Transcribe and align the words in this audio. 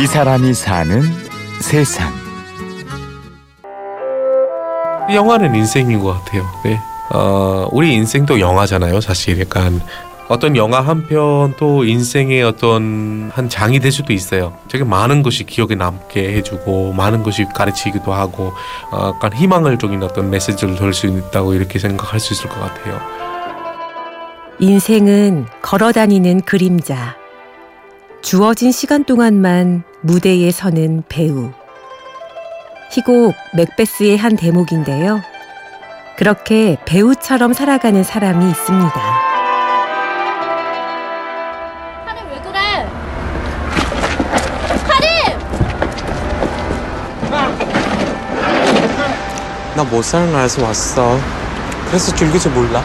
이 0.00 0.06
사람이 0.06 0.54
사는 0.54 1.02
세상. 1.60 2.12
영화는 5.12 5.54
인생인 5.54 6.00
것 6.00 6.12
같아요. 6.12 6.44
네. 6.64 6.78
어, 7.12 7.66
우리 7.72 7.94
인생도 7.94 8.38
영화잖아요. 8.38 9.00
사실 9.00 9.40
약간 9.40 9.80
어떤 10.28 10.54
영화 10.56 10.80
한 10.82 11.06
편도 11.06 11.84
인생의 11.84 12.42
어떤 12.42 13.30
한 13.34 13.48
장이 13.48 13.80
될 13.80 13.90
수도 13.90 14.12
있어요. 14.12 14.54
되게 14.68 14.84
많은 14.84 15.22
것이 15.22 15.44
기억에 15.44 15.74
남게 15.74 16.34
해주고 16.34 16.92
많은 16.92 17.22
것이 17.22 17.46
가르치기도 17.54 18.12
하고 18.12 18.52
어, 18.92 19.12
약간 19.14 19.32
희망을 19.32 19.78
적인 19.78 20.02
어떤 20.02 20.30
메시지를 20.30 20.76
줄 20.76 20.92
수 20.92 21.06
있다고 21.06 21.54
이렇게 21.54 21.78
생각할 21.78 22.20
수 22.20 22.34
있을 22.34 22.48
것 22.50 22.60
같아요. 22.60 23.00
인생은 24.60 25.46
걸어다니는 25.62 26.42
그림자. 26.42 27.16
주어진 28.22 28.72
시간 28.72 29.04
동안만 29.04 29.84
무대에 30.02 30.50
서는 30.50 31.04
배우. 31.08 31.50
희곡 32.92 33.34
맥베스의 33.54 34.16
한 34.16 34.36
대목인데요. 34.36 35.20
그렇게 36.16 36.76
배우처럼 36.84 37.52
살아가는 37.52 38.02
사람이 38.02 38.50
있습니다. 38.50 39.00
하림 42.06 42.24
왜 42.30 42.40
그래? 42.42 42.58
하림! 44.88 45.38
나 49.76 49.84
못 49.84 50.02
사는 50.02 50.32
나라에서 50.32 50.64
왔어. 50.64 51.18
그래서 51.88 52.14
줄 52.16 52.30
몰라. 52.48 52.82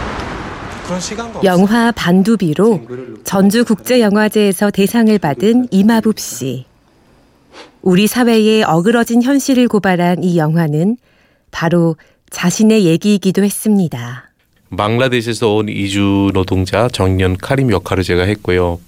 영화 1.44 1.92
반두비로 1.92 2.82
전주국제영화제에서 3.24 4.72
대상을 4.72 5.18
받은 5.18 5.68
이마붓 5.72 6.20
씨. 6.20 6.66
우리 7.82 8.08
사회의 8.08 8.64
어그러진 8.64 9.22
현실을 9.22 9.68
고발한 9.68 10.24
이 10.24 10.38
영화는 10.38 10.98
바로 11.52 11.96
자신의 12.30 12.86
얘기이기도 12.86 13.44
했습니다. 13.44 14.32
방글라데시에서 14.76 15.56
온 15.56 15.70
이주 15.70 16.32
노동자 16.34 16.88
정년 16.88 17.38
카림 17.38 17.72
역할을 17.72 18.04
제가 18.04 18.24
했고요. 18.24 18.80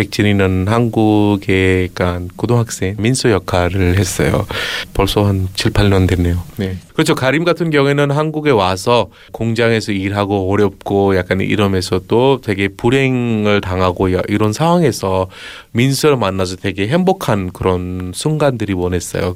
백진이는 0.00 0.66
한국의 0.66 1.90
약간 1.90 2.28
고등학생 2.36 2.94
민소 2.98 3.30
역할을 3.32 3.98
했어요. 3.98 4.46
벌써 4.94 5.26
한 5.26 5.48
7, 5.54 5.72
8년 5.72 6.08
됐네요. 6.08 6.42
네. 6.56 6.78
그렇죠. 6.94 7.14
가림 7.14 7.44
같은 7.44 7.68
경우에는 7.70 8.10
한국에 8.10 8.50
와서 8.50 9.10
공장에서 9.32 9.92
일하고 9.92 10.50
어렵고 10.50 11.16
약간 11.16 11.40
이러면서 11.42 12.00
또 12.08 12.40
되게 12.42 12.68
불행을 12.68 13.60
당하고 13.60 14.14
야- 14.14 14.22
이런 14.28 14.54
상황에서 14.54 15.28
민소를 15.72 16.16
만나서 16.16 16.56
되게 16.56 16.88
행복한 16.88 17.50
그런 17.52 18.12
순간들이 18.14 18.72
원했어요. 18.72 19.34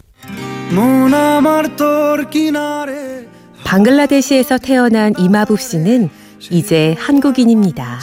방글라데시에서 3.64 4.56
태어난 4.58 5.12
이마붓 5.18 5.60
씨는 5.60 6.08
이제 6.50 6.94
한국인입니다. 6.98 8.00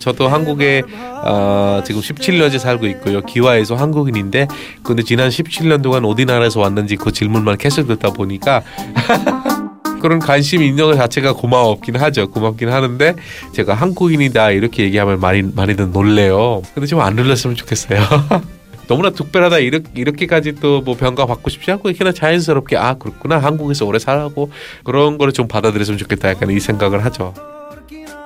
저도 0.00 0.26
한국에 0.28 0.82
어, 1.22 1.82
지금 1.84 2.00
17년째 2.00 2.58
살고 2.58 2.86
있고요. 2.86 3.20
기와에서 3.20 3.76
한국인인데 3.76 4.48
근데 4.82 5.02
지난 5.04 5.28
17년 5.28 5.82
동안 5.82 6.04
어디 6.04 6.24
나라에서 6.24 6.58
왔는지 6.60 6.96
그 6.96 7.12
질문만 7.12 7.58
계속 7.58 7.86
듣다 7.86 8.10
보니까 8.10 8.62
그런 10.00 10.18
관심 10.18 10.62
있는 10.62 10.86
것 10.86 10.96
자체가 10.96 11.34
고마웠긴 11.34 11.96
하죠. 11.96 12.30
고맙긴 12.30 12.70
하는데 12.70 13.14
제가 13.52 13.74
한국인이다 13.74 14.50
이렇게 14.52 14.84
얘기하면 14.84 15.20
많이 15.20 15.42
많이들 15.42 15.90
놀래요. 15.92 16.62
근데 16.74 16.86
좀 16.86 17.00
안 17.00 17.14
놀랐으면 17.16 17.54
좋겠어요. 17.54 18.00
너무나 18.88 19.10
특별하다 19.10 19.58
이렇게 19.58 19.88
이렇게까지 19.94 20.54
또뭐 20.56 20.96
평가 20.98 21.26
받고 21.26 21.48
싶지 21.50 21.70
않고 21.70 21.92
그냥 21.96 22.12
자연스럽게 22.14 22.76
아 22.76 22.94
그렇구나 22.94 23.38
한국에서 23.38 23.84
오래 23.86 23.98
살고 23.98 24.50
그런 24.82 25.16
거를 25.18 25.32
좀 25.34 25.46
받아들였으면 25.46 25.98
좋겠다 25.98 26.30
약간 26.30 26.50
이 26.50 26.58
생각을 26.58 27.04
하죠. 27.04 27.34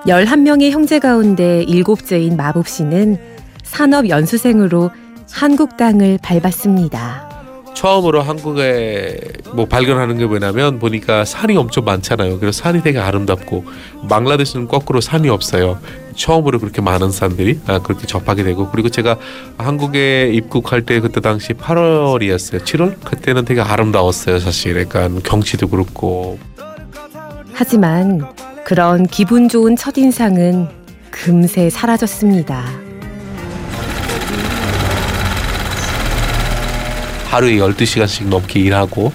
11명의 0.07 0.71
형제 0.71 0.99
가운데 0.99 1.63
일곱째인 1.63 2.37
마법 2.37 2.69
씨는 2.69 3.17
산업 3.63 4.09
연수생으로 4.09 4.91
한국 5.33 5.77
땅을 5.77 6.19
밟았습니다. 6.23 7.33
처음으로 7.75 8.23
한국에 8.23 9.19
뭐 9.55 9.67
발견하는 9.67 10.17
게 10.19 10.27
뭐냐면 10.27 10.79
보니까 10.79 11.25
산이 11.25 11.57
엄청 11.57 11.85
많잖아요. 11.85 12.39
그래서 12.39 12.63
산이 12.63 12.83
되게 12.83 12.99
아름답고 12.99 13.65
방글라데시는 14.09 14.69
거꾸로 14.69 15.01
산이 15.01 15.29
없어요. 15.29 15.81
처음으로 16.15 16.61
그렇게 16.61 16.81
많은 16.81 17.11
산들이 17.11 17.61
아, 17.67 17.81
그렇게 17.81 18.07
접하게 18.07 18.45
되고 18.45 18.71
그리고 18.71 18.91
제가 18.91 19.17
한국에 19.59 20.31
입국할 20.33 20.83
때 20.83 21.01
그때 21.01 21.21
당시 21.21 21.53
8월이었어요. 21.55 22.61
7월 22.61 23.01
그때는 23.05 23.45
되게 23.45 23.61
아름다웠어요. 23.61 24.39
사실 24.39 24.81
약간 24.81 25.21
경치도 25.23 25.69
그렇고 25.69 26.39
하지만 27.55 28.21
그런 28.65 29.07
기분 29.07 29.49
좋은 29.51 29.77
첫인상은 29.77 30.69
금세 31.11 31.69
사라졌습니다. 31.69 32.65
하루에 37.27 37.57
12시간씩 37.57 38.29
넘게 38.29 38.61
일하고 38.61 39.13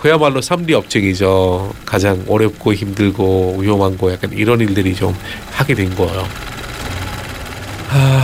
그야말로 0.00 0.40
3D 0.40 0.72
업적이죠. 0.72 1.72
가장 1.86 2.24
어렵고 2.26 2.74
힘들고 2.74 3.58
위험한 3.60 3.96
거 3.96 4.12
약간 4.12 4.32
이런 4.32 4.60
일들이 4.60 4.96
좀 4.96 5.14
하게 5.52 5.74
된 5.74 5.94
거예요. 5.94 6.26
아, 7.90 8.21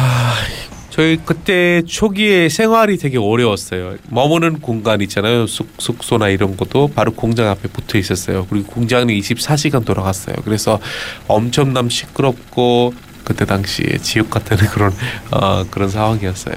저희 0.98 1.16
그때 1.25 1.81
초기에 1.86 2.48
생활이 2.48 2.97
되게 2.97 3.19
어려웠어요. 3.19 3.98
머무는 4.10 4.59
공간 4.59 5.00
있잖아요. 5.03 5.47
숙, 5.47 5.69
숙소나 5.78 6.28
이런 6.28 6.56
것도 6.56 6.88
바로 6.88 7.12
공장 7.12 7.47
앞에 7.47 7.69
붙어 7.69 7.98
있었어요. 7.98 8.48
그리고 8.50 8.66
공장이 8.72 9.16
24시간 9.20 9.84
돌아갔어요. 9.84 10.34
그래서 10.42 10.81
엄청난 11.28 11.88
시끄럽고 11.88 12.94
그때 13.22 13.44
당시에 13.44 13.98
지옥 13.98 14.28
같은 14.28 14.56
그런 14.75 14.92
어, 15.31 15.62
그런 15.70 15.88
상황이었어요. 15.88 16.56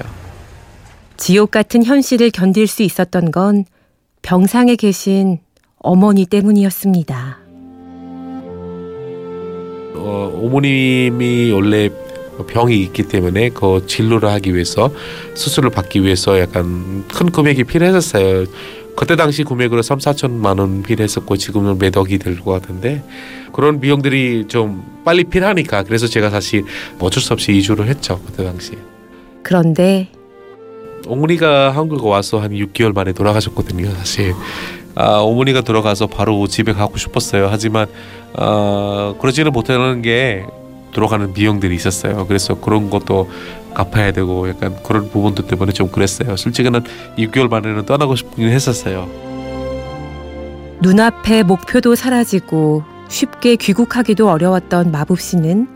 지옥 1.16 1.52
같은 1.52 1.84
현실을 1.84 2.30
견딜 2.30 2.66
수 2.66 2.82
있었던 2.82 3.30
건 3.30 3.64
병상에 4.22 4.74
계신 4.74 5.38
어머니 5.78 6.26
때문이었습니다. 6.26 7.38
어, 9.94 10.40
어머님이 10.42 11.52
원래 11.52 11.90
병이 12.46 12.80
있기 12.82 13.04
때문에 13.04 13.50
그 13.50 13.84
진료를 13.86 14.28
하기 14.30 14.54
위해서 14.54 14.90
수술을 15.34 15.70
받기 15.70 16.02
위해서 16.02 16.40
약간 16.40 17.04
큰 17.08 17.30
금액이 17.30 17.64
필요했었어요. 17.64 18.46
그때 18.96 19.16
당시 19.16 19.42
금액으로 19.44 19.80
3, 19.82 19.98
4천만 19.98 20.58
원 20.60 20.82
필요했었고 20.82 21.36
지금은 21.36 21.78
몇 21.78 21.96
억이 21.96 22.18
될 22.18 22.38
것 22.40 22.52
같은데 22.52 23.02
그런 23.52 23.80
비용들이 23.80 24.46
좀 24.48 24.84
빨리 25.04 25.24
필요하니까 25.24 25.82
그래서 25.84 26.06
제가 26.06 26.30
사실 26.30 26.64
어쩔 27.00 27.22
수 27.22 27.32
없이 27.32 27.52
이주를 27.52 27.88
했죠. 27.88 28.20
그때 28.26 28.44
당시. 28.44 28.72
그런데 29.42 30.08
어머니가 31.06 31.70
한국에 31.72 32.06
와서 32.06 32.38
한 32.40 32.50
6개월 32.52 32.94
만에 32.94 33.12
돌아가셨거든요, 33.12 33.90
사실. 33.92 34.34
아, 34.94 35.18
어머니가 35.20 35.62
돌아가서 35.62 36.06
바로 36.06 36.46
집에 36.46 36.72
가고 36.72 36.96
싶었어요. 36.98 37.48
하지만 37.50 37.86
아, 38.34 39.14
그러지는 39.20 39.52
못하는 39.52 40.02
게 40.02 40.44
들어가는 40.92 41.32
비용들이 41.32 41.74
있었어요. 41.74 42.26
그래서 42.26 42.54
그런 42.54 42.90
것도 42.90 43.30
갚아야 43.74 44.12
되고 44.12 44.48
약간 44.48 44.76
그런 44.82 45.08
부분들 45.10 45.46
때문에 45.46 45.72
좀 45.72 45.88
그랬어요. 45.88 46.36
솔직히는 46.36 46.82
6개월 47.18 47.48
만에는 47.48 47.86
떠나고 47.86 48.16
싶긴 48.16 48.48
했었어요. 48.48 49.08
눈앞에 50.80 51.42
목표도 51.42 51.94
사라지고 51.94 52.82
쉽게 53.08 53.56
귀국하기도 53.56 54.28
어려웠던 54.28 54.90
마법 54.90 55.20
씨는 55.20 55.68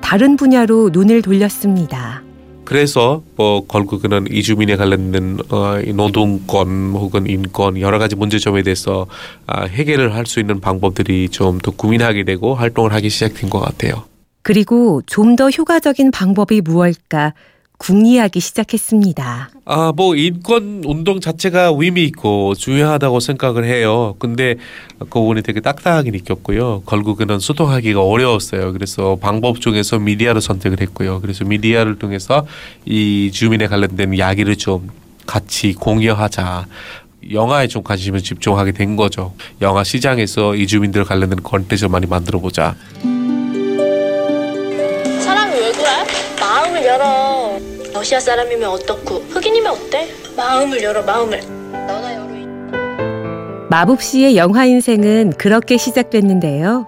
다른 0.00 0.36
분야로 0.36 0.90
눈을 0.92 1.22
돌렸습니다. 1.22 2.22
그래서 2.64 3.22
뭐 3.36 3.66
결국에는 3.66 4.26
이주민에 4.30 4.76
관련된 4.76 5.38
어, 5.50 5.80
이 5.84 5.92
노동권 5.94 6.92
혹은 6.94 7.26
인권 7.26 7.80
여러 7.80 7.98
가지 7.98 8.14
문제점에 8.14 8.62
대해서 8.62 9.06
아, 9.46 9.64
해결을 9.64 10.14
할 10.14 10.26
수 10.26 10.38
있는 10.40 10.60
방법들이 10.60 11.30
좀 11.30 11.58
더 11.62 11.70
고민하게 11.70 12.24
되고 12.24 12.54
활동을 12.54 12.92
하기 12.92 13.08
시작된 13.08 13.48
것 13.48 13.58
같아요. 13.60 14.04
그리고 14.48 15.02
좀 15.04 15.36
더 15.36 15.50
효과적인 15.50 16.10
방법이 16.10 16.62
무엇일까 16.62 17.34
궁리하기 17.76 18.40
시작했습니다. 18.40 19.50
아, 19.66 19.92
뭐 19.94 20.16
인권 20.16 20.82
운동 20.86 21.20
자체가 21.20 21.72
의미 21.76 22.04
있고 22.04 22.54
중요하다고 22.54 23.20
생각을 23.20 23.66
해요. 23.66 24.16
근데 24.18 24.56
그 24.98 25.06
부분이 25.20 25.42
되게 25.42 25.60
딱딱하게 25.60 26.12
느꼈고요. 26.12 26.84
결국에는 26.86 27.38
소통하기가 27.38 28.02
어려웠어요. 28.02 28.72
그래서 28.72 29.18
방법 29.20 29.60
중에서 29.60 29.98
미디어를 29.98 30.40
선택을 30.40 30.80
했고요. 30.80 31.20
그래서 31.20 31.44
미디어를 31.44 31.98
통해서 31.98 32.46
이 32.86 33.30
주민에 33.30 33.66
관련된 33.66 34.14
이야기를 34.14 34.56
좀 34.56 34.88
같이 35.26 35.74
공유하자. 35.74 36.66
영화에 37.30 37.68
좀 37.68 37.82
관심을 37.82 38.22
집중하게 38.22 38.72
된 38.72 38.96
거죠. 38.96 39.34
영화 39.60 39.84
시장에서 39.84 40.54
이 40.54 40.66
주민들 40.66 41.04
관련된 41.04 41.42
컨텐츠를 41.42 41.90
많이 41.90 42.06
만들어 42.06 42.40
보자. 42.40 42.74
마음을 46.78 46.86
열어. 46.86 47.58
러시아 47.92 48.20
사람이면 48.20 48.68
어떻고 48.68 49.16
흑인이면 49.30 49.72
어때? 49.72 50.08
마음을 50.36 50.80
열어 50.82 51.02
마음을. 51.02 51.40
너나 51.72 52.14
열어. 52.14 52.28
마법 53.68 54.00
씨의 54.00 54.36
영화 54.36 54.64
인생은 54.64 55.32
그렇게 55.36 55.76
시작됐는데요. 55.76 56.86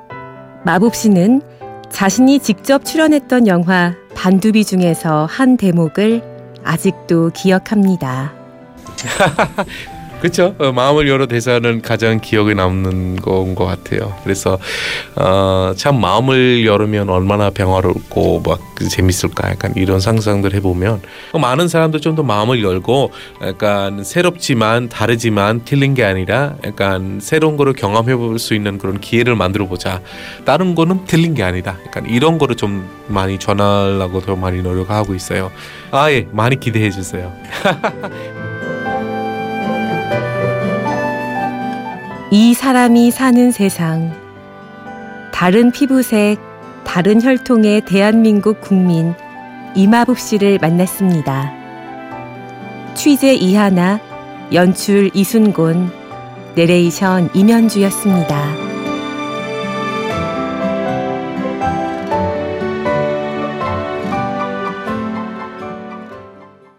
마법 0.64 0.94
씨는 0.94 1.42
자신이 1.90 2.38
직접 2.38 2.84
출연했던 2.84 3.48
영화 3.48 3.94
반두비 4.14 4.64
중에서 4.64 5.26
한 5.26 5.56
대목을 5.56 6.22
아직도 6.62 7.30
기억합니다. 7.34 8.32
그렇죠. 10.20 10.54
어, 10.58 10.70
마음을 10.70 11.08
열어 11.08 11.26
대사는 11.26 11.80
가장 11.80 12.20
기억에 12.20 12.52
남는 12.54 13.16
건 13.16 13.54
것 13.54 13.64
같아요. 13.64 14.14
그래서 14.22 14.58
어, 15.16 15.72
참 15.76 15.98
마음을 16.00 16.64
열으면 16.66 17.08
얼마나 17.08 17.48
평화롭고 17.50 18.42
막 18.46 18.60
재밌을까 18.90 19.50
약간 19.50 19.72
이런 19.76 19.98
상상들 20.00 20.52
해보면 20.54 21.00
많은 21.40 21.68
사람들 21.68 22.00
좀 22.00 22.10
더 22.16 22.22
마음을 22.22 22.62
열고 22.62 23.12
약간 23.42 24.04
새롭지만 24.04 24.88
다르지만 24.90 25.62
틀린 25.64 25.94
게 25.94 26.04
아니라 26.04 26.56
약간 26.64 27.18
새로운 27.22 27.56
거를 27.56 27.72
경험해 27.72 28.14
볼 28.16 28.38
수 28.38 28.54
있는 28.54 28.76
그런 28.78 29.00
기회를 29.00 29.36
만들어 29.36 29.66
보자. 29.66 30.00
다른 30.44 30.74
거는 30.74 31.06
틀린 31.06 31.34
게 31.34 31.42
아니다. 31.42 31.78
약간 31.86 32.04
이런 32.06 32.36
거를 32.38 32.56
좀 32.56 32.86
많이 33.08 33.38
전하려고 33.38 34.20
더 34.20 34.36
많이 34.36 34.60
노력하고 34.62 35.14
있어요. 35.14 35.50
아 35.92 36.10
예, 36.10 36.26
많이 36.32 36.58
기대해 36.60 36.90
주세요. 36.90 37.32
이 42.32 42.54
사람이 42.54 43.10
사는 43.10 43.50
세상. 43.50 44.12
다른 45.32 45.72
피부색, 45.72 46.38
다른 46.84 47.20
혈통의 47.20 47.80
대한민국 47.80 48.60
국민 48.60 49.14
이마법 49.74 50.20
씨를 50.20 50.58
만났습니다. 50.60 51.52
취재 52.94 53.34
이하나, 53.34 53.98
연출 54.52 55.10
이순곤, 55.12 55.90
내레이션 56.54 57.30
임현주였습니다. 57.34 58.69